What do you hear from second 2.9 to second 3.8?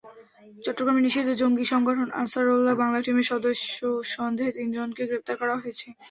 টিমের সদস্য